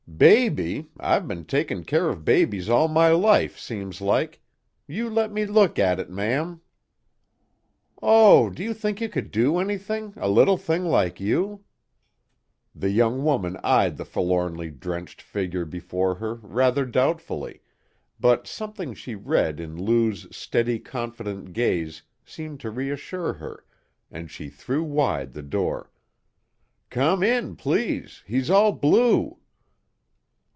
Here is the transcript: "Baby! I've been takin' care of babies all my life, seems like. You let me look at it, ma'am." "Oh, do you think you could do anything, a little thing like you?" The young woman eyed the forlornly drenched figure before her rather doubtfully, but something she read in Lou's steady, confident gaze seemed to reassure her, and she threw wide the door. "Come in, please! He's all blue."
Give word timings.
"Baby! 0.17 0.87
I've 0.99 1.27
been 1.27 1.45
takin' 1.45 1.83
care 1.83 2.07
of 2.09 2.23
babies 2.23 2.69
all 2.69 2.87
my 2.87 3.09
life, 3.09 3.57
seems 3.57 4.01
like. 4.01 4.39
You 4.85 5.09
let 5.09 5.31
me 5.31 5.47
look 5.47 5.79
at 5.79 5.99
it, 5.99 6.11
ma'am." 6.11 6.61
"Oh, 8.03 8.51
do 8.51 8.61
you 8.63 8.75
think 8.75 9.01
you 9.01 9.09
could 9.09 9.31
do 9.31 9.57
anything, 9.57 10.13
a 10.17 10.29
little 10.29 10.57
thing 10.57 10.85
like 10.85 11.19
you?" 11.19 11.63
The 12.75 12.91
young 12.91 13.23
woman 13.23 13.57
eyed 13.63 13.97
the 13.97 14.05
forlornly 14.05 14.69
drenched 14.69 15.23
figure 15.23 15.65
before 15.65 16.15
her 16.15 16.35
rather 16.35 16.85
doubtfully, 16.85 17.61
but 18.19 18.45
something 18.45 18.93
she 18.93 19.15
read 19.15 19.59
in 19.59 19.75
Lou's 19.75 20.27
steady, 20.35 20.77
confident 20.77 21.51
gaze 21.51 22.03
seemed 22.23 22.59
to 22.59 22.69
reassure 22.69 23.33
her, 23.35 23.65
and 24.11 24.29
she 24.29 24.49
threw 24.49 24.83
wide 24.83 25.33
the 25.33 25.41
door. 25.41 25.89
"Come 26.91 27.23
in, 27.23 27.55
please! 27.55 28.21
He's 28.27 28.51
all 28.51 28.71
blue." 28.71 29.37